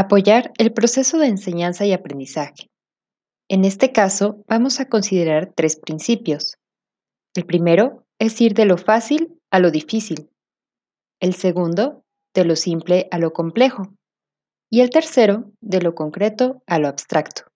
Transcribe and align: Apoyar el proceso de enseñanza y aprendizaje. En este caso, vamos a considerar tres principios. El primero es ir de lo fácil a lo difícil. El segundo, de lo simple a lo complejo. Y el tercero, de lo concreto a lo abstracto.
Apoyar 0.00 0.52
el 0.58 0.72
proceso 0.72 1.18
de 1.18 1.26
enseñanza 1.26 1.84
y 1.84 1.92
aprendizaje. 1.92 2.70
En 3.48 3.64
este 3.64 3.90
caso, 3.90 4.44
vamos 4.46 4.78
a 4.78 4.88
considerar 4.88 5.52
tres 5.56 5.74
principios. 5.74 6.56
El 7.34 7.44
primero 7.46 8.04
es 8.20 8.40
ir 8.40 8.54
de 8.54 8.64
lo 8.64 8.78
fácil 8.78 9.40
a 9.50 9.58
lo 9.58 9.72
difícil. 9.72 10.30
El 11.18 11.34
segundo, 11.34 12.04
de 12.32 12.44
lo 12.44 12.54
simple 12.54 13.08
a 13.10 13.18
lo 13.18 13.32
complejo. 13.32 13.92
Y 14.70 14.82
el 14.82 14.90
tercero, 14.90 15.50
de 15.60 15.82
lo 15.82 15.96
concreto 15.96 16.62
a 16.68 16.78
lo 16.78 16.86
abstracto. 16.86 17.47